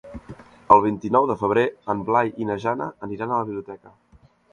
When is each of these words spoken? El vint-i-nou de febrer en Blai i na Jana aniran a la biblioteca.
El 0.75 0.79
vint-i-nou 0.85 1.27
de 1.31 1.35
febrer 1.41 1.65
en 1.95 2.01
Blai 2.07 2.31
i 2.45 2.47
na 2.53 2.57
Jana 2.65 2.87
aniran 3.09 3.35
a 3.37 3.43
la 3.43 3.47
biblioteca. 3.51 3.93